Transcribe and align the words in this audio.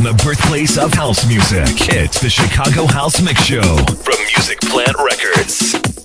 from 0.00 0.16
the 0.16 0.24
birthplace 0.24 0.78
of 0.78 0.94
house 0.94 1.26
music. 1.26 1.66
It's 1.92 2.20
the 2.20 2.30
Chicago 2.30 2.86
House 2.86 3.20
Mix 3.20 3.44
Show 3.44 3.76
from 3.86 4.16
Music 4.34 4.58
Plant 4.62 4.96
Records. 4.98 5.99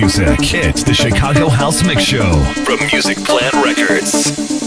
Music. 0.00 0.54
It's 0.54 0.82
the 0.82 0.94
Chicago 0.94 1.50
House 1.50 1.84
Mix 1.84 2.02
Show 2.02 2.32
from 2.64 2.78
Music 2.90 3.18
Plant 3.18 3.52
Records. 3.62 4.59